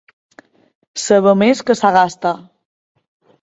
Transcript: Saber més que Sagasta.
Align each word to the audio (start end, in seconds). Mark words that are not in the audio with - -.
Saber 1.01 1.33
més 1.43 1.61
que 1.67 1.77
Sagasta. 1.83 2.33